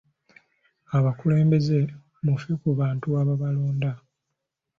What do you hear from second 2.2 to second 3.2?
mufe ku bantu